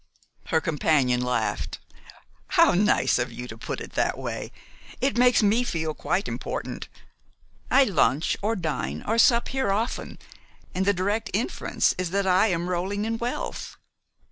Her 0.47 0.59
companion 0.59 1.21
laughed. 1.21 1.77
"How 2.57 2.71
nice 2.71 3.19
of 3.19 3.31
you 3.31 3.47
to 3.47 3.55
put 3.55 3.79
it 3.79 3.91
that 3.93 4.17
way! 4.17 4.51
It 4.99 5.15
makes 5.15 5.43
me 5.43 5.63
feel 5.63 5.93
quite 5.93 6.27
important. 6.27 6.87
I 7.69 7.83
lunch 7.83 8.35
or 8.41 8.55
dine 8.55 9.03
or 9.05 9.19
sup 9.19 9.49
here 9.49 9.71
often, 9.71 10.17
and 10.73 10.87
the 10.87 10.91
direct 10.93 11.29
inference 11.35 11.93
is 11.99 12.09
that 12.09 12.25
I 12.25 12.47
am 12.47 12.67
rolling 12.67 13.05
in 13.05 13.19
wealth." 13.19 13.77